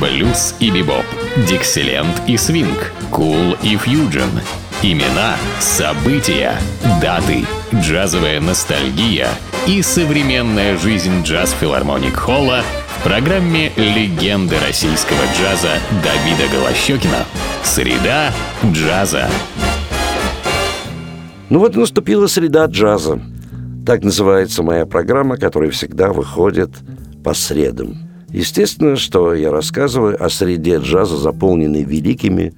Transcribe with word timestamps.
Блюз 0.00 0.54
и 0.60 0.70
бибоп, 0.70 1.06
дикселент 1.48 2.20
и 2.26 2.36
свинг, 2.36 2.92
кул 3.10 3.56
и 3.62 3.76
фьюджен. 3.76 4.28
Имена, 4.82 5.36
события, 5.58 6.52
даты, 7.00 7.46
джазовая 7.74 8.40
ностальгия 8.40 9.28
и 9.66 9.80
современная 9.80 10.76
жизнь 10.76 11.22
джаз-филармоник 11.22 12.14
Холла 12.14 12.62
в 12.98 13.04
программе 13.04 13.72
«Легенды 13.76 14.56
российского 14.66 15.22
джаза» 15.34 15.78
Давида 16.04 16.52
Голощекина. 16.52 17.24
Среда 17.62 18.32
джаза. 18.66 19.30
Ну 21.48 21.60
вот 21.60 21.74
наступила 21.74 22.26
среда 22.26 22.66
джаза. 22.66 23.18
Так 23.86 24.02
называется 24.02 24.62
моя 24.62 24.84
программа, 24.84 25.38
которая 25.38 25.70
всегда 25.70 26.12
выходит 26.12 26.70
по 27.24 27.32
средам. 27.32 28.05
Естественно, 28.36 28.96
что 28.96 29.32
я 29.32 29.50
рассказываю 29.50 30.22
о 30.22 30.28
среде 30.28 30.76
джаза, 30.76 31.16
заполненной 31.16 31.84
великими 31.84 32.52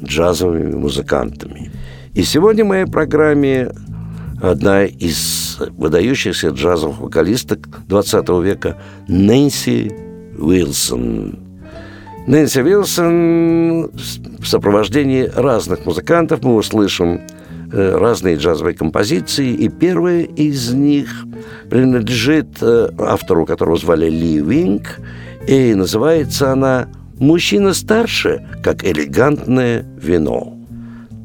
джазовыми 0.00 0.76
музыкантами. 0.76 1.72
И 2.14 2.22
сегодня 2.22 2.64
в 2.64 2.68
моей 2.68 2.86
программе 2.86 3.72
одна 4.40 4.84
из 4.84 5.58
выдающихся 5.76 6.50
джазовых 6.50 7.00
вокалисток 7.00 7.66
20 7.88 8.28
века 8.44 8.80
Нэнси 9.08 9.92
Уилсон. 10.38 11.40
Нэнси 12.28 12.60
Уилсон 12.60 13.90
в 13.90 14.46
сопровождении 14.46 15.28
разных 15.34 15.86
музыкантов 15.86 16.44
мы 16.44 16.54
услышим 16.54 17.22
разные 17.72 18.36
джазовые 18.36 18.74
композиции, 18.74 19.48
и 19.52 19.68
первая 19.68 20.22
из 20.22 20.72
них 20.72 21.26
принадлежит 21.68 22.58
э, 22.60 22.90
автору, 22.98 23.46
которого 23.46 23.76
звали 23.76 24.08
Ли 24.08 24.40
Винг, 24.40 25.00
и 25.46 25.74
называется 25.74 26.52
она 26.52 26.88
«Мужчина 27.18 27.74
старше, 27.74 28.46
как 28.62 28.84
элегантное 28.84 29.86
вино». 30.00 30.56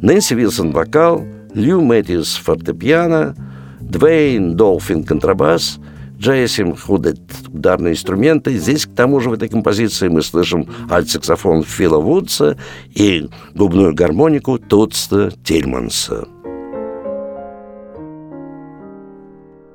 Нэнси 0.02 0.34
Вилсон– 0.36 0.72
вокал, 0.74 1.24
Лью 1.54 1.82
Мэтьюс– 1.82 2.36
фортепиано, 2.44 3.36
Двейн 3.80 4.56
Долфин– 4.56 5.04
контрабас, 5.06 5.80
Джейсим 6.18 6.76
Худет– 6.76 7.20
ударные 7.48 7.94
инструменты. 7.94 8.58
Здесь, 8.58 8.86
к 8.86 8.94
тому 8.94 9.20
же, 9.20 9.30
в 9.30 9.34
этой 9.34 9.50
композиции 9.50 10.08
мы 10.08 10.22
слышим 10.22 10.68
альт-саксофон 10.90 11.64
Фила 11.64 12.00
Вудса 12.00 12.58
и 12.94 13.28
губную 13.54 13.94
гармонику 13.94 14.58
Тутста 14.58 15.32
Тильманса. 15.44 16.28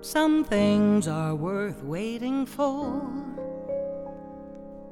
Some 0.06 0.44
things 0.44 1.08
are 1.08 1.34
worth 1.34 1.82
waiting 1.82 2.46
for. 2.46 3.02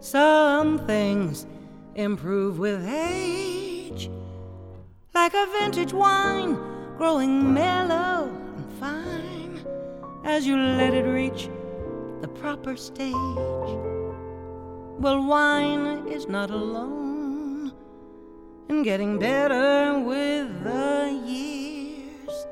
Some 0.00 0.80
things 0.88 1.46
improve 1.94 2.58
with 2.58 2.84
age, 2.84 4.10
like 5.14 5.32
a 5.34 5.46
vintage 5.60 5.92
wine 5.92 6.58
growing 6.98 7.54
mellow 7.54 8.28
and 8.56 8.72
fine 8.80 9.64
as 10.24 10.48
you 10.48 10.56
let 10.56 10.92
it 10.92 11.06
reach 11.06 11.48
the 12.20 12.28
proper 12.28 12.76
stage. 12.76 13.14
Well, 14.98 15.24
wine 15.28 16.08
is 16.08 16.26
not 16.26 16.50
alone 16.50 17.72
in 18.68 18.82
getting 18.82 19.20
better 19.20 19.96
with 19.96 20.64
the 20.64 21.22
years. 21.24 22.46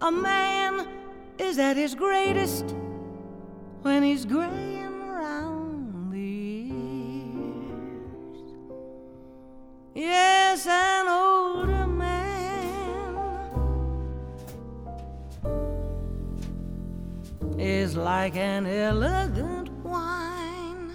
A 0.00 0.10
man 0.10 1.03
is 1.38 1.58
at 1.58 1.76
his 1.76 1.94
greatest 1.94 2.74
when 3.82 4.02
he's 4.02 4.24
graying 4.24 4.84
around 5.02 5.64
Yes, 9.94 10.66
an 10.66 11.06
older 11.06 11.86
man 11.86 13.14
is 17.58 17.96
like 17.96 18.36
an 18.36 18.66
elegant 18.66 19.70
wine. 19.84 20.90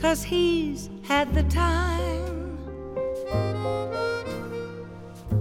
Cause 0.00 0.22
he's 0.22 0.88
had 1.02 1.34
the 1.34 1.42
time 1.44 2.33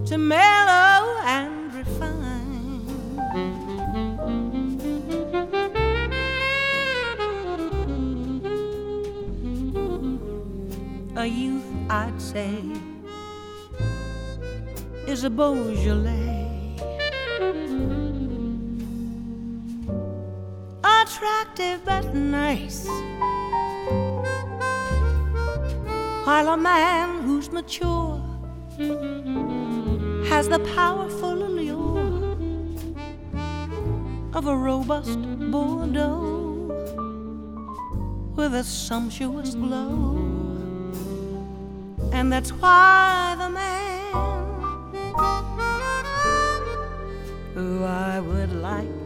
to 0.06 0.18
mellow 0.18 1.18
and 1.26 1.74
refine. 1.74 2.24
a 11.16 11.26
youth, 11.26 11.64
I'd 11.90 12.22
say, 12.22 12.62
is 15.08 15.24
a 15.24 15.30
Beaujolais. 15.30 16.78
Attractive 20.84 21.80
but 21.86 22.14
nice. 22.14 22.86
While 26.26 26.50
a 26.50 26.58
man 26.58 27.13
mature 27.54 28.20
has 30.28 30.50
the 30.50 30.60
powerful 30.76 31.44
allure 31.46 32.36
of 34.34 34.48
a 34.48 34.56
robust 34.56 35.20
Bordeaux 35.52 36.66
with 38.36 38.56
a 38.56 38.64
sumptuous 38.64 39.54
glow. 39.54 40.18
And 42.12 42.34
that's 42.34 42.52
why 42.54 43.36
the 43.38 43.50
man 43.50 44.14
who 47.54 47.84
I 47.84 48.20
would 48.20 48.52
like 48.54 49.03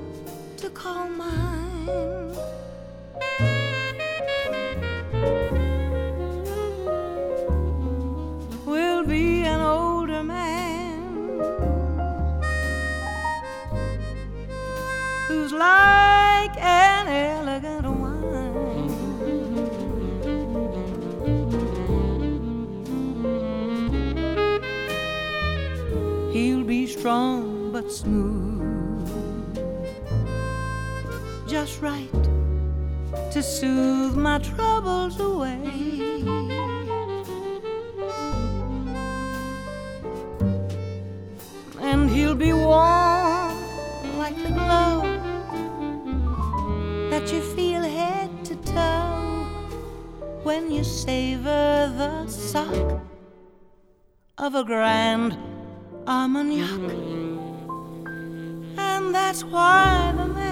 Right 31.81 32.11
to 33.31 33.43
soothe 33.43 34.15
my 34.15 34.39
troubles 34.39 35.19
away. 35.19 35.61
And 41.79 42.09
he'll 42.09 42.33
be 42.33 42.51
warm 42.51 43.53
like 44.17 44.35
the 44.38 44.49
glow 44.49 45.03
that 47.11 47.31
you 47.31 47.41
feel 47.41 47.83
head 47.83 48.31
to 48.45 48.55
toe 48.55 49.45
when 50.41 50.71
you 50.71 50.83
savor 50.83 51.94
the 51.95 52.27
suck 52.27 53.01
of 54.39 54.55
a 54.55 54.63
grand 54.63 55.38
Armagnac. 56.07 56.89
And 58.80 59.13
that's 59.13 59.44
why 59.44 60.13
the 60.18 60.46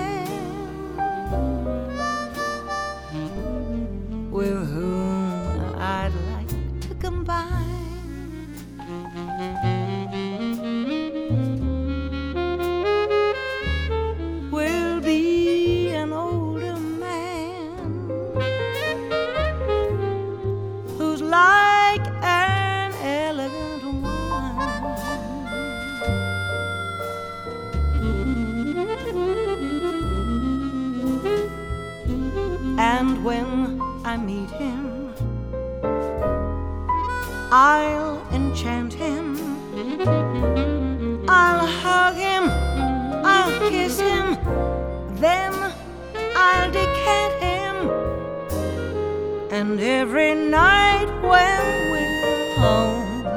every 50.17 50.33
night 50.33 51.09
when 51.21 51.91
we're 51.91 52.55
home, 52.55 53.27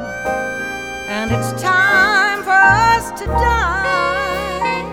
and 1.08 1.32
it's 1.32 1.50
time 1.60 2.40
for 2.44 2.50
us 2.50 3.10
to 3.18 3.26
die, 3.26 4.84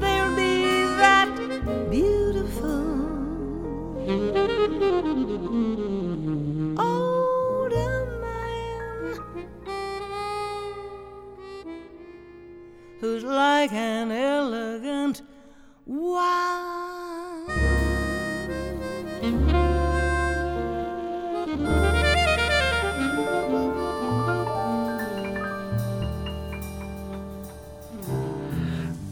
there'll 0.00 0.34
be 0.34 0.82
that 0.96 1.28
beautiful 1.90 2.88
older 6.80 8.18
man 8.22 9.18
who's 12.98 13.24
like 13.24 13.72
an 13.72 14.10
elegant 14.10 14.39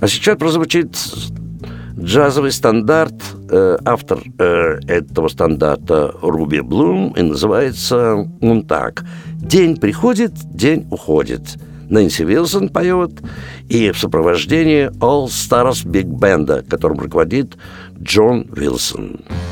А 0.01 0.07
сейчас 0.07 0.39
прозвучит 0.39 0.97
джазовый 1.99 2.53
стандарт. 2.53 3.15
Э, 3.51 3.79
автор 3.85 4.21
э, 4.39 4.79
этого 4.87 5.29
стандарта 5.29 6.15
Руби 6.23 6.61
Блум, 6.61 7.13
и 7.17 7.23
называется 7.23 8.29
он 8.41 8.63
так. 8.63 9.05
«День 9.35 9.77
приходит, 9.77 10.33
день 10.55 10.87
уходит». 10.91 11.59
Нэнси 11.89 12.23
Вилсон 12.23 12.69
поет, 12.69 13.13
и 13.71 13.93
в 13.93 13.99
сопровождении 13.99 14.91
All 14.99 15.27
Stars 15.27 15.87
Big 15.87 16.05
Band, 16.05 16.69
которым 16.69 16.99
руководит 16.99 17.57
Джон 17.99 18.47
Вилсон. 18.55 19.21
Day 19.27 19.48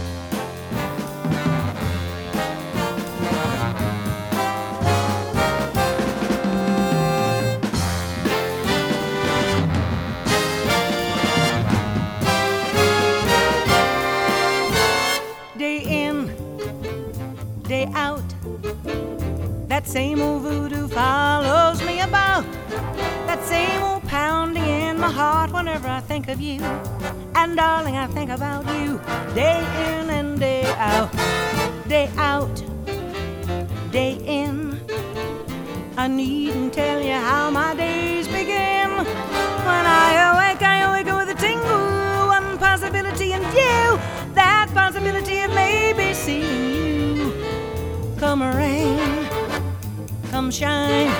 That 19.69 19.87
same 19.87 20.21
old 20.21 20.43
voodoo 20.43 20.89
follows 20.89 21.83
me 21.83 22.01
about. 22.01 22.45
That 23.27 23.43
same 23.45 23.83
old 23.83 24.03
pounding 24.05 24.65
in 24.65 24.99
my 24.99 25.11
heart 25.11 25.53
whenever 25.53 25.89
I 25.89 26.01
think 26.01 26.29
of 26.29 26.41
you. 26.41 26.61
And 27.35 27.57
darling, 27.57 27.97
I 27.97 28.07
think 28.09 28.31
about 28.31 28.65
you 28.79 29.01
day 29.35 29.59
in 29.87 30.11
and 30.11 30.41
day 30.41 30.65
out. 30.79 31.13
Day 31.89 32.11
out, 32.17 32.57
day 33.93 34.19
in. 34.25 34.81
I 35.97 36.09
needn't 36.09 36.75
tell 36.75 37.01
you 37.01 37.13
how 37.13 37.51
my 37.51 37.75
days 37.75 38.27
begin. 38.27 38.91
When 38.91 39.85
I 40.05 40.09
awake, 40.31 40.63
I 40.63 40.79
awake 40.89 41.07
with 41.07 41.37
a 41.37 41.39
tingle. 41.41 42.29
One 42.29 42.59
possibility 42.59 43.33
and 43.33 43.45
you. 43.45 43.99
That 44.35 44.69
possibility 44.75 45.41
of 45.41 45.55
maybe 45.55 46.13
seeing 46.15 46.75
you. 46.75 46.96
Come 48.19 48.43
rain, 48.43 49.29
come 50.31 50.51
shine. 50.51 51.13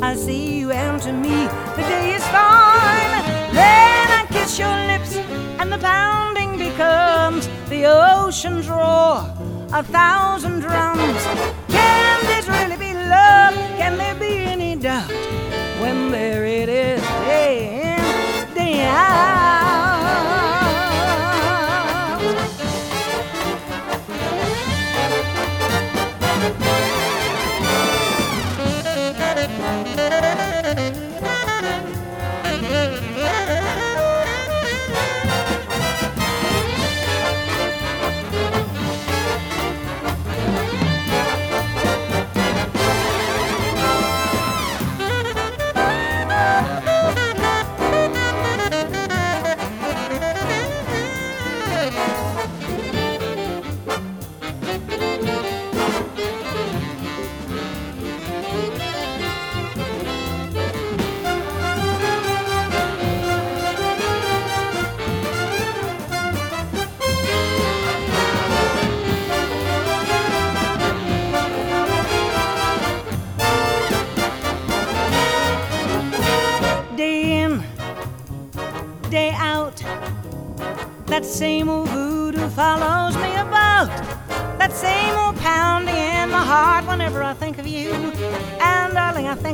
I 0.00 0.14
see 0.16 0.58
you 0.60 0.70
and 0.70 1.00
to 1.02 1.12
me 1.12 1.46
the 1.76 1.82
day 1.82 2.14
is 2.14 2.24
fine. 2.28 3.12
Then 3.52 4.10
I 4.10 4.26
kiss 4.30 4.58
your 4.58 4.74
lips 4.86 5.16
and 5.60 5.70
the 5.70 5.76
pounding 5.76 6.56
becomes 6.56 7.48
the 7.68 7.84
ocean's 7.86 8.68
roar, 8.68 9.20
a 9.74 9.82
thousand 9.82 10.60
drums. 10.60 11.22
Can 11.68 12.26
this 12.26 12.48
really 12.48 12.78
be 12.78 12.94
love? 12.94 13.54
Can 13.76 13.98
there 13.98 14.14
be 14.14 14.38
any 14.38 14.76
doubt 14.76 15.10
when 15.80 16.10
there 16.10 16.46
it 16.46 16.70
is 16.70 17.02
day 17.26 17.96
in, 17.98 18.54
day 18.54 18.86
out? 18.86 19.35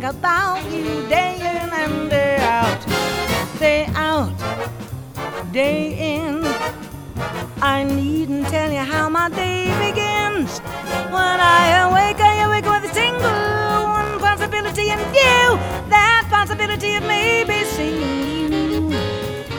Think 0.03 0.15
about 0.15 0.65
you 0.73 1.07
day 1.09 1.37
in 1.37 1.71
and 1.71 2.11
day 2.11 2.37
out. 2.39 2.87
Day 3.59 3.87
out, 3.95 4.35
day 5.53 6.17
in. 6.17 6.43
I 7.63 7.85
needn't 7.85 8.49
tell 8.49 8.71
you 8.73 8.79
how 8.79 9.09
my 9.09 9.29
day 9.29 9.67
begins. 9.87 10.59
When 11.15 11.39
I 11.59 11.87
awake, 11.87 12.21
I 12.21 12.43
awake 12.47 12.65
with 12.65 12.91
a 12.91 12.95
single 12.95 13.83
one 13.99 14.19
possibility 14.19 14.91
and 14.91 15.01
you. 15.15 15.43
That 15.89 16.27
possibility 16.31 16.97
of 16.97 17.05
maybe 17.05 17.65
seeing 17.65 18.53
you. 18.53 18.99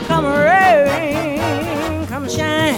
Come 0.08 0.26
rain, 0.26 2.06
come 2.08 2.28
shine. 2.28 2.76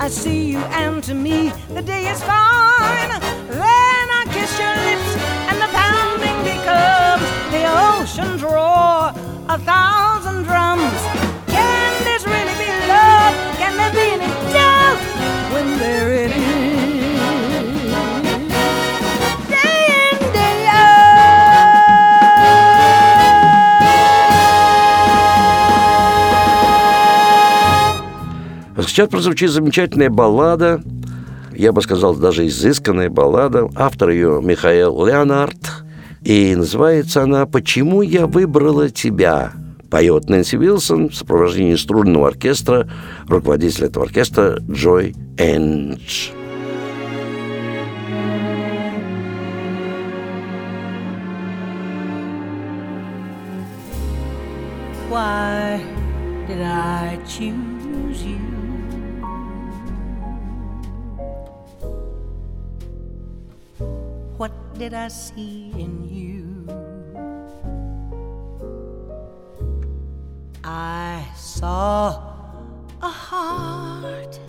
I 0.00 0.08
see 0.08 0.52
you, 0.52 0.58
and 0.80 1.04
to 1.04 1.12
me 1.12 1.52
the 1.68 1.82
day 1.82 2.06
is 2.06 2.22
fine. 2.22 2.59
Сейчас 29.00 29.08
прозвучит 29.08 29.50
замечательная 29.50 30.10
баллада, 30.10 30.82
я 31.56 31.72
бы 31.72 31.80
сказал, 31.80 32.14
даже 32.14 32.46
изысканная 32.48 33.08
баллада. 33.08 33.66
Автор 33.74 34.10
ее 34.10 34.42
Михаил 34.42 35.06
Леонард. 35.06 35.56
И 36.20 36.54
называется 36.54 37.22
она 37.22 37.46
«Почему 37.46 38.02
я 38.02 38.26
выбрала 38.26 38.90
тебя?» 38.90 39.52
Поет 39.90 40.28
Нэнси 40.28 40.56
Вилсон 40.56 41.08
в 41.08 41.14
сопровождении 41.14 41.76
струнного 41.76 42.28
оркестра, 42.28 42.90
руководитель 43.26 43.86
этого 43.86 44.04
оркестра 44.04 44.58
Джой 44.70 45.14
Эндж. 45.38 46.32
Why 55.08 55.80
did 56.46 56.60
I 56.60 57.18
choose 57.26 57.79
did 64.80 64.94
I 64.94 65.08
see 65.08 65.72
in 65.76 66.08
you? 66.08 66.66
I 70.64 71.22
saw 71.36 72.16
a 73.02 73.10
heart 73.10 74.40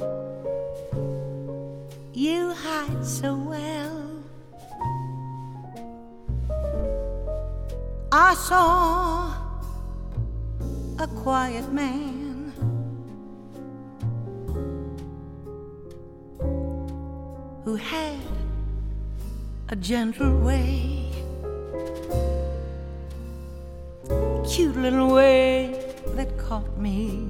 you 2.13 2.53
hide 2.53 3.05
so 3.05 3.35
well. 3.35 4.23
I 8.13 8.33
saw 8.35 9.33
a 10.97 11.07
quiet 11.07 11.69
man. 11.73 12.53
Who 17.65 17.75
had 17.75 18.40
a 19.71 19.75
gentle 19.77 20.37
way, 20.39 21.09
cute 24.45 24.75
little 24.75 25.13
way 25.13 25.73
that 26.07 26.37
caught 26.37 26.77
me 26.77 27.25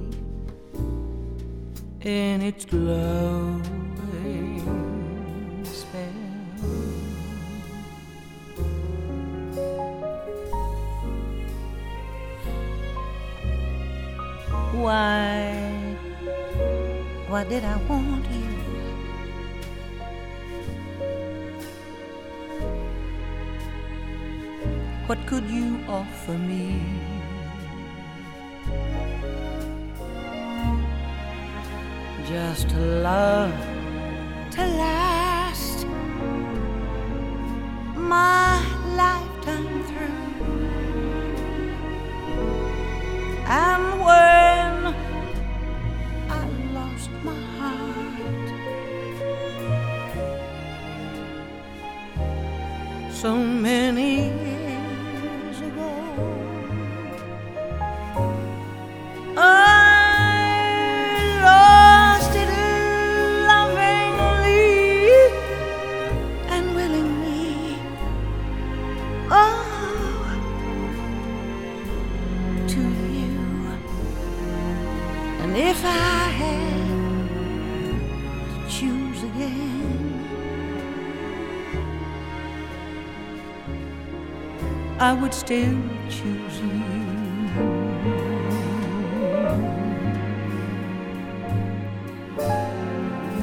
in 2.00 2.42
its 2.42 2.64
glowing 2.64 3.62
spell. 5.62 6.02
Why, 14.72 15.96
why 17.28 17.44
did 17.44 17.62
I 17.64 17.76
want 17.88 18.28
you? 18.32 18.41
What 25.12 25.26
could 25.26 25.44
you 25.50 25.78
offer 25.88 26.32
me? 26.32 26.80
Just 32.26 32.72
love 32.74 33.52
to 34.52 34.66
last 34.84 35.86
my 37.94 38.58
lifetime 38.96 39.84
through. 39.88 40.22
And 43.44 43.84
when 44.06 44.94
I 46.40 46.42
lost 46.72 47.10
my 47.22 47.40
heart, 47.58 48.48
so 53.12 53.51
I 85.12 85.14
would 85.14 85.34
still 85.34 85.78
choose 86.08 86.56
you. 86.62 86.72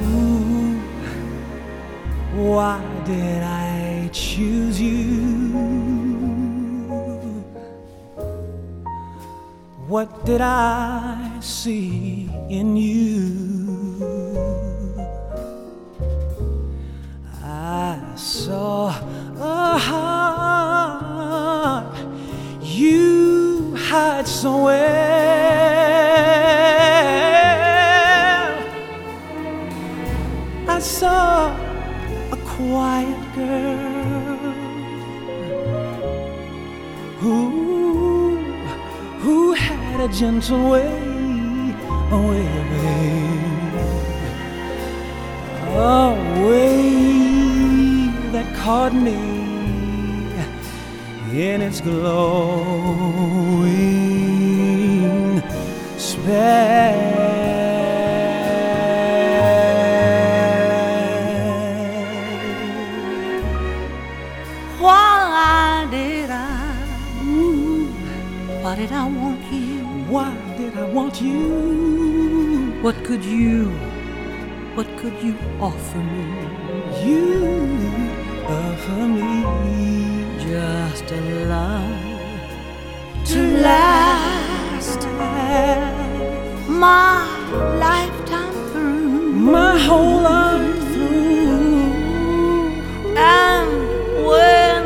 Ooh, 0.02 0.80
Why 2.34 2.82
did 3.04 3.42
I 3.44 4.10
choose 4.12 4.80
you? 4.80 5.22
What 9.86 10.26
did 10.26 10.40
I 10.40 11.38
see 11.38 12.28
in 12.48 12.76
you? 12.76 12.89
Caught 48.64 48.92
me 48.92 49.16
in 51.32 51.62
its 51.62 51.80
glowing 51.80 52.10
spell. 55.96 57.00
Why 64.78 65.88
did 65.90 66.30
I? 66.30 66.74
Why 68.62 68.76
did 68.76 68.92
I 68.92 69.06
want 69.08 69.40
you? 69.50 69.78
Why 70.12 70.36
did 70.58 70.76
I 70.76 70.84
want 70.84 71.22
you? 71.22 72.76
What 72.82 72.96
could 73.04 73.24
you? 73.24 73.70
What 74.74 74.88
could 74.98 75.16
you 75.22 75.34
offer 75.60 75.98
me? 75.98 76.26
You 77.06 77.99
offer 78.50 79.02
me 79.18 79.44
Just 80.38 81.10
a 81.12 81.20
love 81.52 81.98
to 83.30 83.40
last 83.68 85.00
my 86.68 87.22
lifetime 87.78 88.52
through, 88.72 89.32
my 89.54 89.78
whole 89.78 90.22
life 90.22 90.78
through. 90.92 92.72
and 93.16 93.70
when 94.28 94.82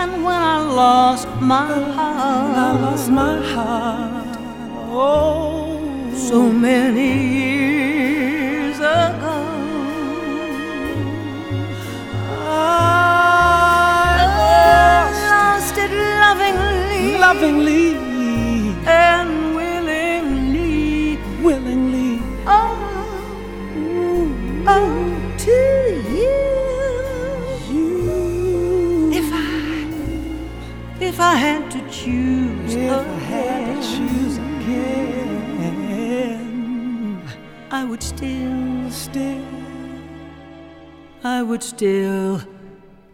and 0.00 0.24
when 0.24 0.40
I 0.56 0.58
lost 0.82 1.28
my 1.40 1.66
heart, 1.96 2.56
I 2.66 2.70
lost 2.84 3.10
my 3.10 3.36
heart. 3.52 4.36
Oh, 4.90 5.80
so 6.14 6.38
many 6.66 7.10
years 7.38 7.91
lovingly, 17.22 17.94
and 18.84 19.54
willingly. 19.54 21.18
willingly. 21.40 22.18
Oh, 22.46 22.74
oh, 24.66 24.90
to 25.44 25.58
you. 26.18 26.38
You, 27.72 29.12
If 29.20 29.28
I, 29.32 29.46
if 31.00 31.20
I 31.20 31.34
had 31.36 31.70
to 31.70 31.80
choose, 31.88 32.74
if 32.74 32.90
I 32.90 33.04
had 33.30 33.66
to 33.66 33.78
again, 33.78 33.82
choose 33.92 34.36
again, 34.48 35.32
I 37.70 37.84
would 37.84 38.02
still, 38.02 38.90
still. 38.90 39.44
I 41.22 41.40
would 41.44 41.62
still 41.62 42.42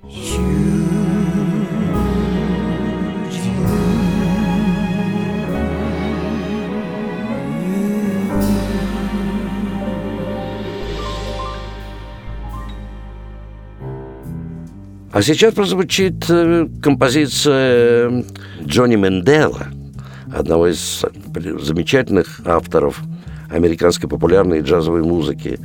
choose 0.08 0.77
А 15.18 15.22
сейчас 15.22 15.52
прозвучит 15.52 16.26
э, 16.28 16.68
композиция 16.80 18.24
Джонни 18.62 18.94
Мендела, 18.94 19.66
одного 20.32 20.68
из 20.68 21.04
замечательных 21.34 22.40
авторов 22.44 23.02
американской 23.50 24.08
популярной 24.08 24.60
джазовой 24.60 25.02
музыки. 25.02 25.58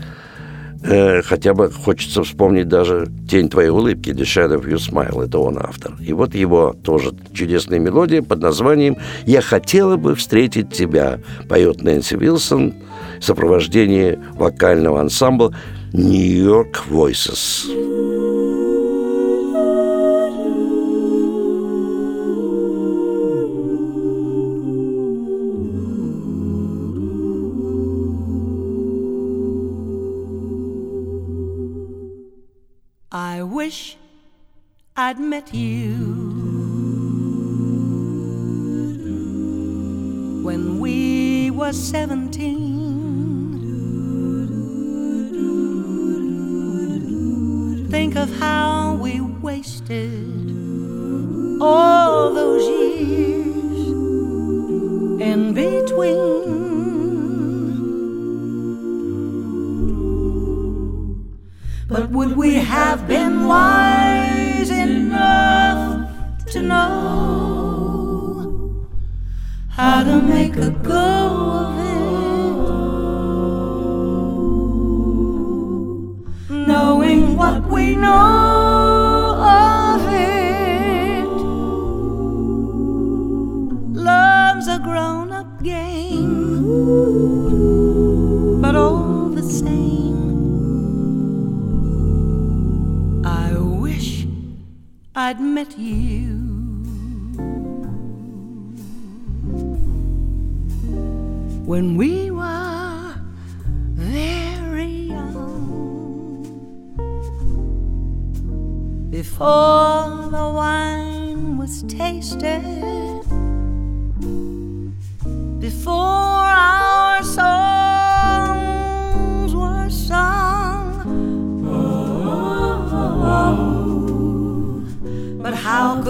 Э, 0.82 1.22
Хотя 1.22 1.54
бы 1.54 1.70
хочется 1.70 2.24
вспомнить 2.24 2.68
даже 2.68 3.12
«Тень 3.30 3.48
твоей 3.48 3.70
улыбки», 3.70 4.10
«The 4.10 4.24
Shadow 4.24 4.60
of 4.60 4.68
Your 4.68 4.80
Smile», 4.80 5.24
это 5.24 5.38
он 5.38 5.60
автор. 5.60 5.98
И 6.00 6.14
вот 6.14 6.34
его 6.34 6.76
тоже 6.84 7.12
чудесная 7.32 7.78
мелодия 7.78 8.24
под 8.24 8.42
названием 8.42 8.98
«Я 9.28 9.42
хотела 9.42 9.98
бы 9.98 10.16
встретить 10.16 10.74
тебя», 10.74 11.20
поет 11.48 11.84
Нэнси 11.84 12.16
Вилсон 12.16 12.74
в 13.20 13.24
сопровождении 13.24 14.18
вокального 14.34 15.00
ансамбля 15.00 15.52
New 15.94 16.44
York 16.44 16.86
Voices. 16.90 18.13
I'd 35.14 35.20
met 35.20 35.54
you 35.54 35.94
when 40.44 40.80
we 40.80 41.52
were 41.52 41.72
seventeen. 41.72 42.72
Think 47.92 48.16
of 48.16 48.36
how 48.40 48.96
we 48.96 49.22
wasted 49.22 50.50
all 51.62 52.34
those 52.34 52.68
years 52.68 53.90
in 55.22 55.54
between. 55.54 56.34
But 61.88 62.10
would 62.10 62.36
we 62.36 62.56
have 62.56 63.08
been 63.08 63.46
wise 63.46 64.23
enough 65.24 66.46
to 66.46 66.62
know 66.62 66.88
how 69.70 70.04
to 70.04 70.22
make 70.22 70.56
a 70.58 70.70
go 70.70 71.23
I'd 95.34 95.40
met 95.40 95.80
you. 95.80 96.30
When 101.66 101.96
we 101.96 102.30
were 102.30 103.16
very 103.96 105.10
young, 105.10 106.44
before 109.10 109.83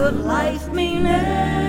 could 0.04 0.20
life 0.26 0.68
mean 0.74 1.63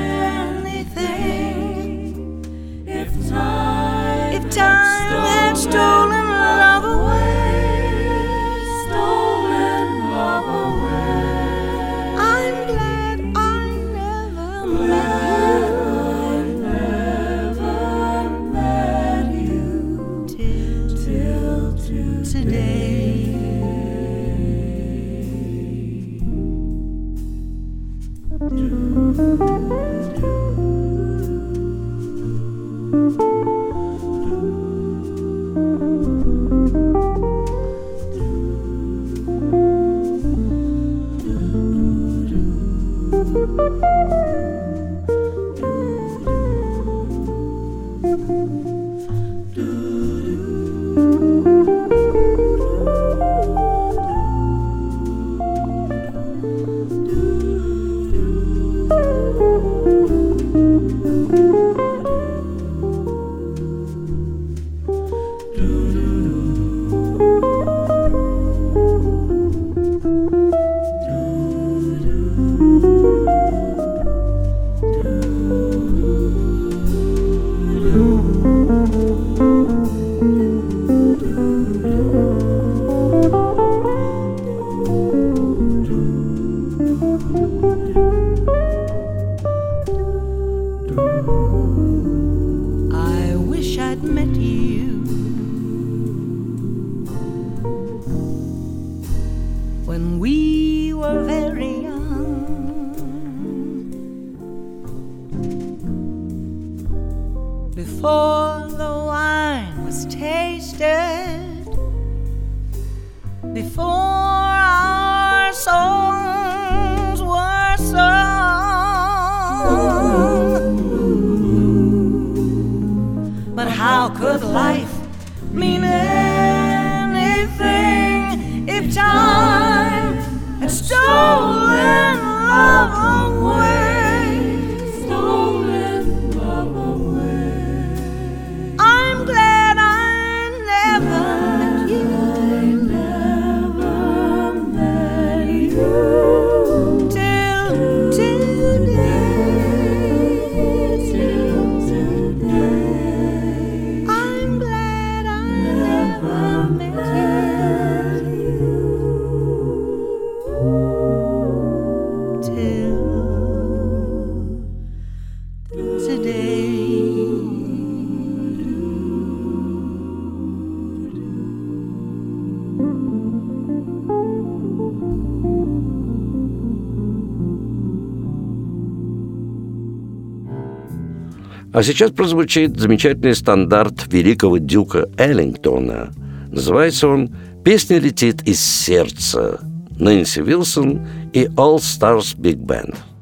А 181.74 181.82
сейчас 181.82 182.12
прозвучит 182.12 182.78
замечательный 182.78 183.34
стандарт 183.34 184.06
великого 184.06 184.58
дюка 184.58 185.08
Эллингтона. 185.18 186.12
Называется 186.52 187.08
он 187.08 187.34
Песня 187.64 187.98
летит 187.98 188.42
из 188.46 188.60
сердца. 188.60 189.58
Нэнси 189.98 190.40
Вилсон 190.40 191.04
и 191.32 191.46
All 191.56 191.78
Stars 191.78 192.37
Big 192.38 192.58
Band– 192.64 192.94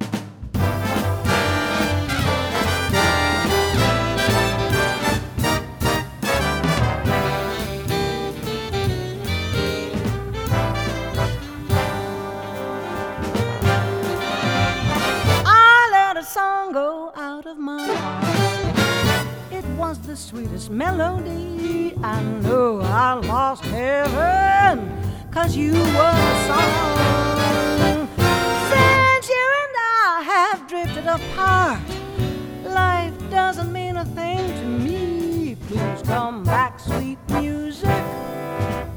drifted 31.53 32.73
life 32.73 33.15
doesn't 33.31 33.73
mean 33.73 33.97
a 33.97 34.05
thing 34.05 34.39
to 34.61 34.65
me. 34.65 35.57
Please 35.69 36.03
come 36.03 36.45
back, 36.45 36.79
sweet 36.81 37.19
music. 37.29 38.05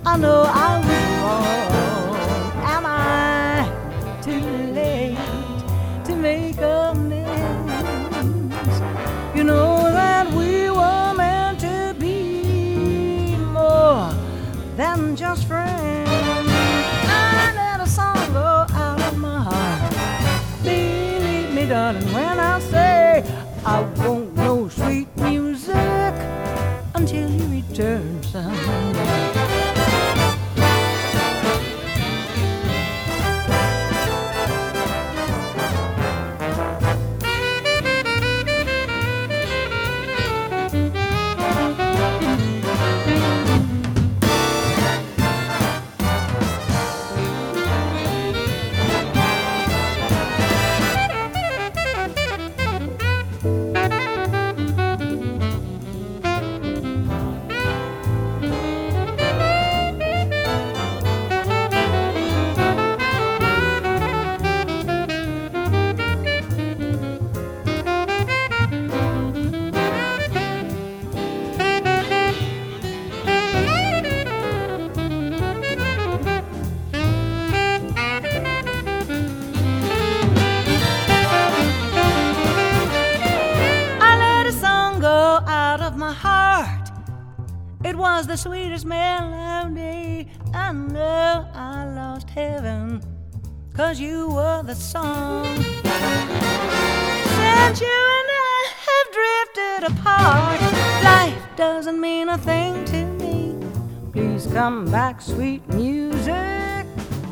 I 0.06 0.18
know 0.18 0.44
I 0.48 0.80
was 0.80 0.88
wrong. 1.24 2.16
Am 2.76 2.86
I 2.86 3.70
too 4.22 4.48
late 4.74 5.18
to 6.06 6.16
make 6.16 6.58
amends? 6.58 7.26
You 9.36 9.44
know 9.44 9.92
that 10.00 10.32
we 10.34 10.70
were 10.70 11.14
meant 11.16 11.60
to 11.62 11.96
be 12.00 13.36
more 13.60 14.14
than 14.78 15.16
just 15.16 15.48
friends. 15.48 15.65
Until 27.78 28.00
you 28.00 28.40
uh-huh. 28.40 28.95
The 88.36 88.42
sweetest 88.42 88.86
melody. 88.86 90.28
I 90.54 90.74
know 90.74 91.48
I 91.54 91.86
lost 91.86 92.30
heaven, 92.30 93.02
cause 93.74 93.98
you 93.98 94.30
were 94.30 94.62
the 94.62 94.76
song. 94.76 95.46
Since 95.56 95.86
you 97.80 97.98
and 98.18 98.30
I 98.52 98.68
have 98.88 99.08
drifted 99.18 99.82
apart, 99.90 100.62
life 101.06 101.56
doesn't 101.56 102.02
mean 102.02 102.28
a 102.28 102.38
thing 102.38 102.84
to 102.86 103.06
me. 103.06 103.56
Please 104.12 104.48
come 104.48 104.92
back, 104.92 105.22
sweet 105.22 105.66
music. 105.70 106.86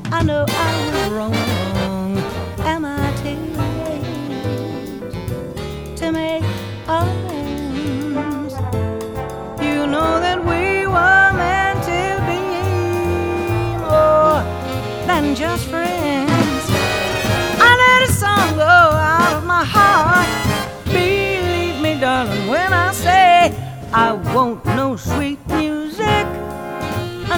I 0.10 0.24
know 0.24 0.46
I 0.48 0.92
was 0.94 1.10
wrong. 1.12 1.83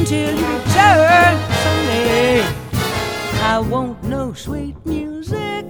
Until 0.05 0.37
you 0.37 0.45
return 0.45 1.35
someday. 1.63 2.43
I 3.41 3.57
won't 3.57 4.03
know 4.03 4.33
sweet 4.33 4.75
music 4.85 5.65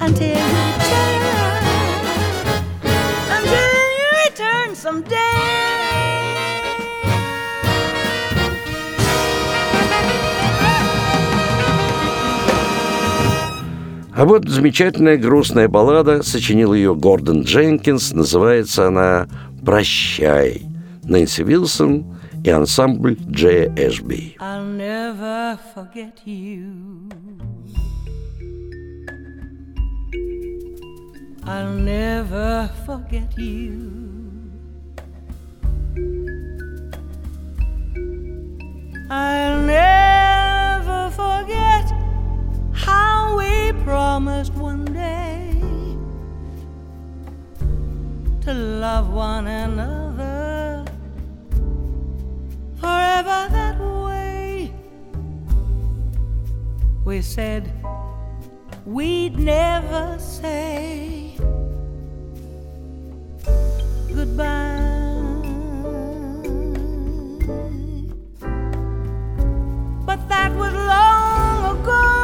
until 0.00 0.34
you 0.34 0.46
return. 0.66 1.22
Until 3.30 3.70
you 3.98 4.08
return 4.26 4.74
someday. 4.74 5.16
А 14.12 14.24
вот 14.24 14.48
замечательная 14.48 15.18
грустная 15.18 15.68
баллада, 15.68 16.24
сочинил 16.24 16.74
ее 16.74 16.96
Гордон 16.96 17.42
Дженкинс, 17.42 18.12
называется 18.12 18.88
она 18.88 19.28
«Прощай». 19.64 20.62
Нэнси 21.04 21.44
Вилсон 21.44 22.15
et 22.46 22.52
Ensemble 22.52 23.16
JSB. 23.32 24.36
I'll 24.38 24.64
never 24.64 25.58
forget 25.74 26.20
you. 26.24 27.08
I'll 31.44 31.74
never 31.74 32.70
forget 32.84 33.36
you. 33.36 33.90
I'll 39.10 39.60
never 39.62 41.10
forget 41.10 41.90
how 42.72 43.36
we 43.38 43.72
promised 43.82 44.54
one 44.54 44.84
day 44.84 45.50
to 48.42 48.54
love 48.54 49.12
one 49.12 49.48
another 49.48 50.75
forever 52.80 53.48
that 53.50 53.78
way. 53.80 54.72
We 57.04 57.22
said 57.22 57.72
we'd 58.84 59.38
never 59.38 60.18
say 60.18 61.36
goodbye. 64.14 64.74
But 70.04 70.28
that 70.28 70.54
was 70.54 70.72
long 70.72 71.80
ago. 71.80 72.15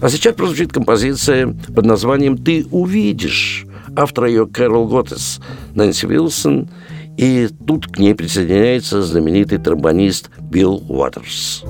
А 0.00 0.08
сейчас 0.08 0.34
прозвучит 0.34 0.72
композиция 0.72 1.56
под 1.74 1.86
названием 1.86 2.36
«Ты 2.36 2.66
увидишь». 2.70 3.66
Автор 3.96 4.26
ее 4.26 4.46
Кэрол 4.46 4.88
Готтес, 4.88 5.40
Нэнси 5.74 6.06
Вилсон, 6.06 6.68
и 7.16 7.48
тут 7.66 7.86
к 7.86 7.98
ней 7.98 8.14
присоединяется 8.14 9.02
знаменитый 9.02 9.56
тромбонист 9.58 10.30
Билл 10.38 10.84
Уотерс. 10.88 11.64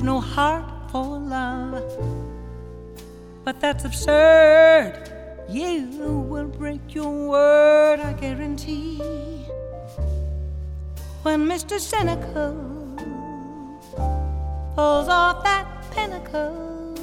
You've 0.00 0.06
no 0.06 0.20
heart 0.20 0.64
for 0.90 1.18
love. 1.18 1.84
But 3.44 3.60
that's 3.60 3.84
absurd. 3.84 4.94
You 5.48 6.24
will 6.30 6.46
break 6.46 6.94
your 6.94 7.28
word, 7.28 8.00
I 8.00 8.14
guarantee. 8.14 8.96
When 11.22 11.46
Mr. 11.46 11.78
Cynical 11.78 12.56
pulls 14.74 15.08
off 15.08 15.44
that 15.44 15.66
pinnacle, 15.90 16.96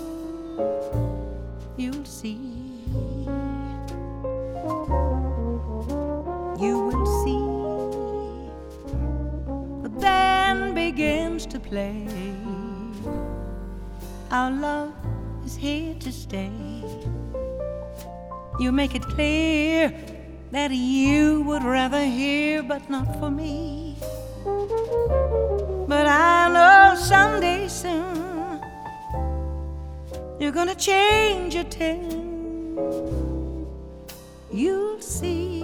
you'll 1.78 2.06
see. 2.06 2.40
You 6.60 6.76
will 6.88 7.06
see. 7.22 7.46
The 9.84 9.90
band 10.02 10.74
begins 10.74 11.46
to 11.46 11.60
play. 11.60 12.47
Our 14.30 14.52
love 14.52 14.94
is 15.46 15.56
here 15.56 15.96
to 16.02 16.12
stay. 16.12 16.52
You 18.60 18.74
make 18.74 18.94
it 18.94 19.04
clear 19.04 19.94
that 20.52 20.72
you 20.72 21.44
would 21.44 21.64
rather 21.64 22.04
hear, 22.04 22.62
but 22.62 22.90
not 22.90 23.20
for 23.20 23.32
me. 23.32 23.96
But 25.88 26.08
I 26.08 26.50
know 26.52 27.00
someday 27.00 27.70
soon 27.70 28.62
you're 30.40 30.52
gonna 30.52 30.76
change 30.76 31.56
your 31.56 31.64
tune. 31.64 33.66
You'll 34.52 35.02
see. 35.02 35.57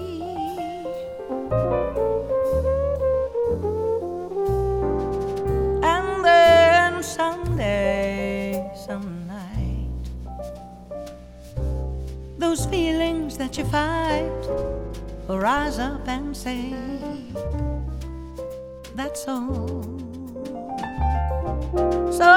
Feelings 12.73 13.38
that 13.38 13.55
you 13.55 13.65
fight 13.65 14.41
will 15.27 15.38
rise 15.38 15.77
up 15.77 16.07
and 16.07 16.36
say, 16.36 16.73
That's 18.95 19.27
all. 19.27 19.83
So 22.19 22.31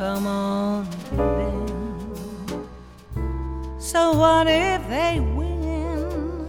come 0.00 0.26
on, 0.26 0.88
then. 1.38 2.66
So 3.78 4.00
what 4.22 4.46
if 4.46 4.80
they 4.88 5.20
win? 5.20 6.48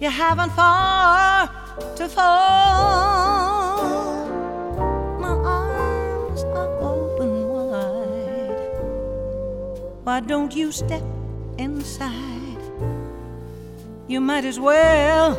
You 0.00 0.08
haven't 0.08 0.52
far 0.52 1.50
to 1.96 2.08
fall. 2.08 3.65
Why 10.06 10.20
don't 10.20 10.54
you 10.54 10.70
step 10.70 11.02
inside? 11.58 12.62
You 14.06 14.20
might 14.20 14.44
as 14.44 14.60
well, 14.60 15.34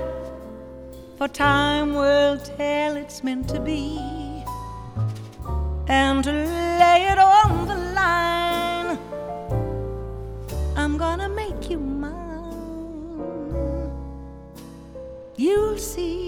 for 1.18 1.30
time 1.30 1.94
will 1.94 2.38
tell 2.38 2.98
it's 2.98 3.24
meant 3.24 3.48
to 3.48 3.62
be. 3.62 3.98
And 5.88 6.22
to 6.22 6.34
lay 6.34 7.08
it 7.10 7.18
on 7.18 7.66
the 7.66 7.78
line, 7.96 9.00
I'm 10.76 10.98
gonna 10.98 11.30
make 11.30 11.70
you 11.70 11.80
mine. 11.80 12.20
You'll 15.38 15.78
see. 15.78 16.27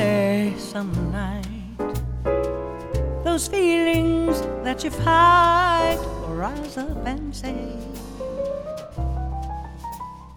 Lonely 0.00 0.58
some 0.58 1.12
night. 1.12 1.44
Those 3.24 3.48
feelings 3.48 4.40
that 4.64 4.82
you 4.84 4.90
fight 4.90 5.98
will 6.20 6.34
rise 6.34 6.76
up 6.76 7.06
and 7.06 7.34
say, 7.34 7.76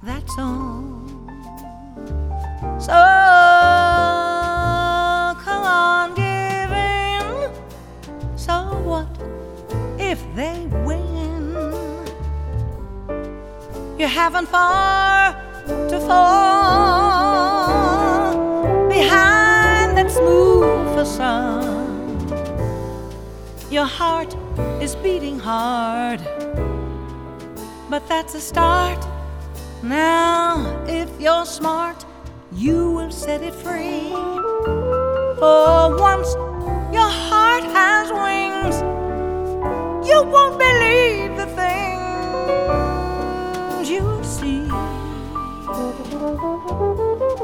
That's 0.02 0.34
all. 0.38 0.92
So 2.80 3.00
come 5.46 5.64
on, 5.64 6.14
give 6.16 6.72
in. 6.72 8.38
So 8.38 8.54
what 8.90 9.08
if 10.00 10.20
they 10.36 10.68
win? 10.86 11.54
You 13.98 14.08
haven't 14.08 14.48
far 14.48 15.34
to 15.90 16.00
fall 16.00 17.03
smooth 21.06 22.30
facade. 22.30 22.32
Your 23.72 23.86
heart 23.86 24.36
is 24.82 24.96
beating 24.96 25.40
hard, 25.40 26.20
but 27.90 28.08
that's 28.08 28.36
a 28.36 28.40
start. 28.40 29.06
Now, 29.82 30.84
if 30.88 31.10
you're 31.20 31.46
smart, 31.46 32.06
you 32.54 32.92
will 32.92 33.12
set 33.12 33.42
it 33.42 33.54
free. 33.56 34.12
For 35.40 35.98
once 35.98 36.36
your 36.94 37.10
heart 37.10 37.64
has 37.64 38.12
wings, 38.12 38.82
you 40.08 40.24
won't 40.24 40.58
believe 40.60 41.36
the 41.38 41.48
things 41.62 42.30
you'll 43.90 44.24
see. 44.24 44.68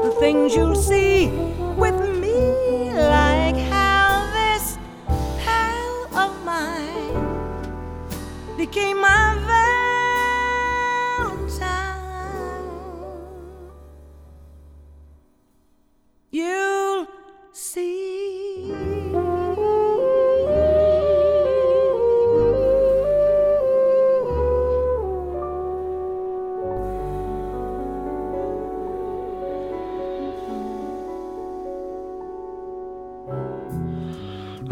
The 0.04 0.12
things 0.20 0.54
you'll 0.54 0.74
see 0.74 1.28
with 1.76 1.98
me, 2.20 2.90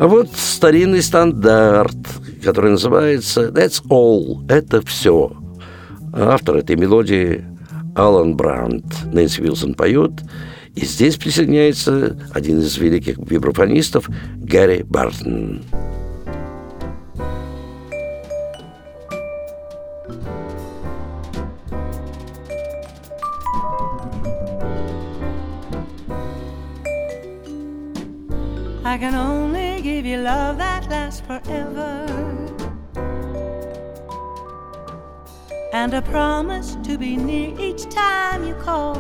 А 0.00 0.06
вот 0.06 0.28
старинный 0.30 1.02
стандарт, 1.02 1.96
который 2.42 2.70
называется 2.72 3.48
«That's 3.48 3.82
all»– 3.88 4.46
«Это 4.48 4.80
все». 4.82 5.32
Автор 6.12 6.56
этой 6.56 6.76
мелодии 6.76 7.44
Алан 7.94 8.36
Брандт. 8.36 8.86
Нэнси 9.12 9.42
Вилсон 9.42 9.74
поет, 9.74 10.12
и 10.74 10.84
здесь 10.84 11.16
присоединяется 11.16 12.16
один 12.32 12.60
из 12.60 12.76
великих 12.76 13.18
вибрафонистов 13.18 14.08
Гарри 14.36 14.84
Бартон. 14.88 15.62
I 15.72 15.87
a 35.98 36.02
promise 36.02 36.76
to 36.84 36.96
be 36.96 37.16
near 37.16 37.52
each 37.58 37.82
time 37.90 38.46
you 38.46 38.54
call. 38.54 38.94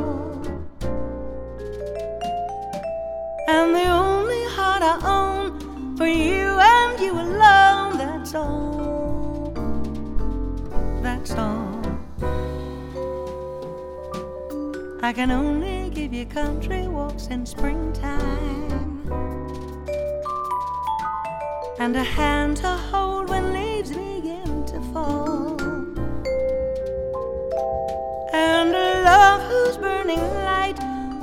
And 3.46 3.72
the 3.72 3.88
only 3.88 4.42
heart 4.56 4.82
I 4.82 4.98
own 5.16 5.96
for 5.96 6.08
you 6.08 6.58
and 6.58 6.98
you 6.98 7.12
alone, 7.12 7.98
that's 7.98 8.34
all. 8.34 9.52
That's 11.00 11.30
all. 11.34 11.80
I 15.00 15.12
can 15.12 15.30
only 15.30 15.90
give 15.90 16.12
you 16.12 16.26
country 16.26 16.88
walks 16.88 17.28
in 17.28 17.46
springtime 17.46 19.08
and 21.78 21.94
a 21.94 22.02
hand 22.02 22.56
to 22.56 22.76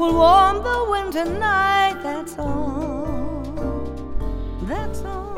will 0.06 0.14
warm 0.16 0.64
the 0.64 0.86
winter 0.90 1.26
night. 1.26 2.00
That's 2.04 2.38
all. 2.38 3.44
That's 4.62 5.02
all. 5.04 5.34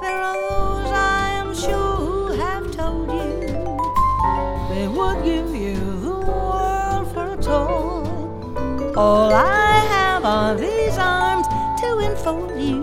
There 0.00 0.20
are 0.28 0.40
those 0.48 0.90
I 0.92 1.32
am 1.42 1.54
sure 1.54 1.96
who 2.06 2.32
have 2.42 2.70
told 2.72 3.10
you 3.10 3.30
they 4.70 4.88
would 4.88 5.22
give 5.24 5.54
you 5.54 5.76
the 6.06 6.18
world 6.30 7.12
for 7.12 7.32
a 7.32 7.36
toy. 7.36 8.94
All 8.96 9.32
I 9.32 9.78
have 9.96 10.24
are 10.24 10.54
these 10.56 10.96
arms 10.98 11.46
to 11.80 11.98
enfold 11.98 12.58
you, 12.58 12.82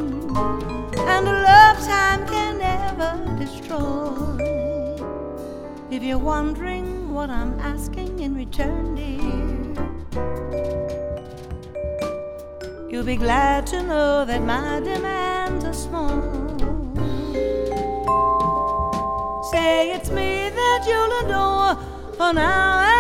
and 1.13 1.27
a 1.27 1.35
love 1.49 1.77
time 1.85 2.27
can 2.27 2.59
never 2.59 3.11
destroy. 3.39 4.13
If 5.89 6.03
you're 6.03 6.19
wondering 6.19 7.13
what 7.13 7.29
I'm 7.29 7.59
asking 7.59 7.86
in 8.27 8.35
return, 8.35 8.93
dear, 8.95 9.73
you'll 12.89 13.05
be 13.05 13.15
glad 13.15 13.65
to 13.65 13.81
know 13.83 14.25
that 14.25 14.41
my 14.41 14.81
demands 14.81 15.63
are 15.63 15.73
small. 15.73 16.19
Say 19.51 19.91
it's 19.95 20.09
me 20.09 20.49
that 20.49 20.81
you'll 20.87 21.13
adore 21.23 21.75
for 22.17 22.33
now 22.33 22.96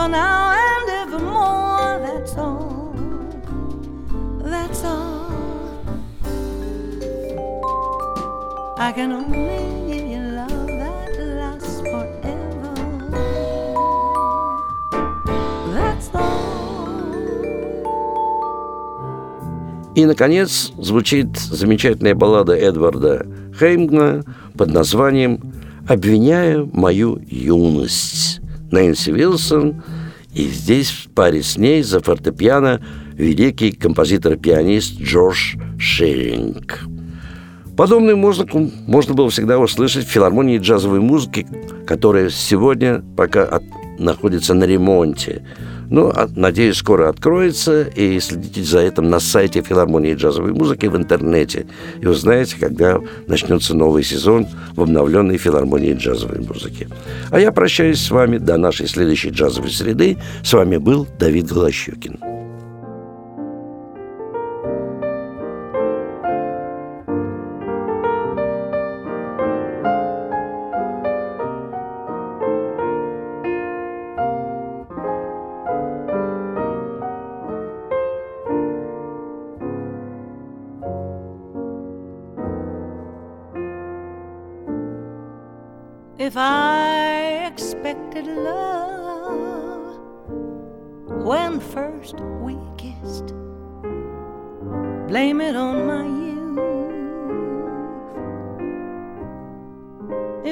for 0.00 0.08
now 0.08 0.56
and 0.56 0.88
evermore. 1.02 2.00
That's 2.06 2.34
all. 2.36 2.94
That's 4.52 4.82
all. 4.84 5.30
I 8.78 8.92
can 8.92 9.12
only 9.12 9.92
give 9.92 10.06
you 10.14 10.22
love 10.40 10.66
that 10.80 11.10
lasts 11.40 11.80
forever. 11.80 12.74
That's 15.74 16.08
all. 16.14 16.40
И, 19.94 20.06
наконец, 20.06 20.72
звучит 20.78 21.36
замечательная 21.36 22.14
баллада 22.14 22.54
Эдварда 22.56 23.26
Хеймгна 23.58 24.24
под 24.56 24.70
названием 24.70 25.52
«Обвиняю 25.86 26.70
мою 26.72 27.20
юность». 27.28 28.39
Нэнси 28.70 29.10
Вилсон, 29.10 29.82
и 30.34 30.44
здесь 30.44 30.90
в 30.90 31.10
паре 31.10 31.42
с 31.42 31.56
ней 31.56 31.82
за 31.82 32.00
фортепиано 32.00 32.80
великий 33.14 33.72
композитор-пианист 33.72 35.00
Джордж 35.00 35.56
Шеринг. 35.78 36.80
Подобную 37.76 38.16
музыку 38.16 38.70
можно 38.86 39.14
было 39.14 39.30
всегда 39.30 39.58
услышать 39.58 40.06
в 40.06 40.10
филармонии 40.10 40.58
джазовой 40.58 41.00
музыки, 41.00 41.46
которая 41.86 42.28
сегодня 42.28 43.02
пока 43.16 43.44
от, 43.44 43.62
находится 43.98 44.54
на 44.54 44.64
ремонте. 44.64 45.42
Ну, 45.90 46.08
а, 46.08 46.28
надеюсь, 46.36 46.76
скоро 46.76 47.08
откроется, 47.08 47.82
и 47.82 48.18
следите 48.20 48.62
за 48.62 48.80
этим 48.80 49.10
на 49.10 49.18
сайте 49.18 49.60
филармонии 49.60 50.14
джазовой 50.14 50.52
музыки 50.52 50.86
в 50.86 50.96
интернете. 50.96 51.66
И 52.00 52.06
узнаете, 52.06 52.56
когда 52.58 53.00
начнется 53.26 53.76
новый 53.76 54.04
сезон 54.04 54.46
в 54.76 54.82
обновленной 54.82 55.36
филармонии 55.36 55.94
джазовой 55.94 56.38
музыки. 56.38 56.88
А 57.30 57.40
я 57.40 57.50
прощаюсь 57.50 58.00
с 58.00 58.10
вами 58.10 58.38
до 58.38 58.56
нашей 58.56 58.86
следующей 58.86 59.30
джазовой 59.30 59.70
среды. 59.70 60.16
С 60.44 60.52
вами 60.52 60.76
был 60.76 61.08
Давид 61.18 61.52
Голощекин. 61.52 62.39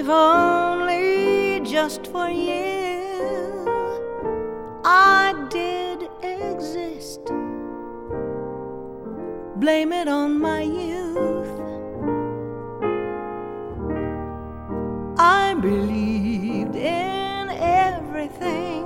If 0.00 0.08
only 0.08 1.58
just 1.64 2.06
for 2.06 2.28
you 2.30 3.66
I 4.84 5.34
did 5.50 6.08
exist, 6.22 7.24
blame 9.56 9.92
it 9.92 10.06
on 10.06 10.40
my 10.40 10.62
youth. 10.62 11.58
I 15.18 15.54
believed 15.60 16.76
in 16.76 17.48
everything 17.50 18.84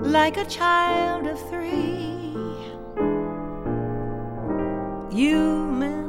like 0.00 0.38
a 0.38 0.46
child 0.46 1.26
of 1.26 1.38
three. 1.50 2.34
You 5.12 5.66
meant 5.66 6.01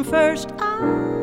first. 0.00 0.48
I 0.58 1.21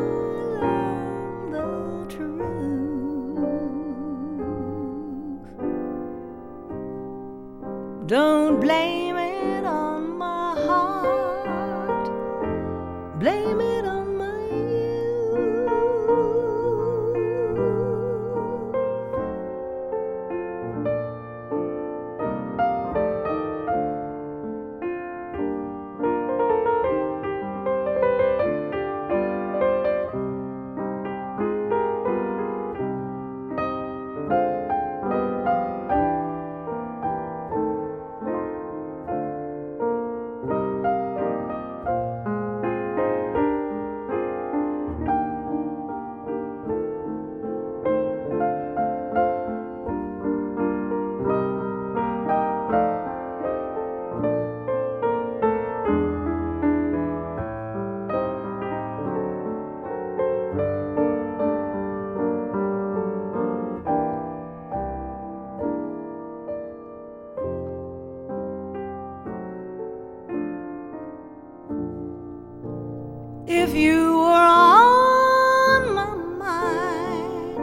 if 73.52 73.74
you 73.74 74.20
were 74.20 74.30
on 74.30 75.92
my 75.92 76.14
mind 76.46 77.58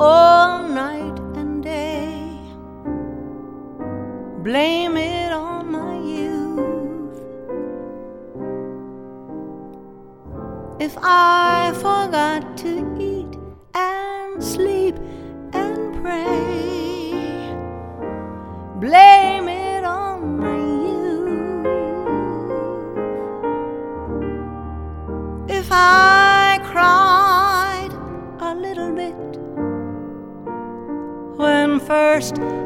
all 0.00 0.68
night 0.68 1.18
and 1.34 1.60
day. 1.60 2.22
Blame 4.44 4.96
it 4.96 5.32
on 5.32 5.72
my 5.72 5.96
youth. 5.98 7.18
If 10.78 10.96
I 11.02 11.72
forgot 11.74 12.56
to 12.58 12.95
first 31.86 32.65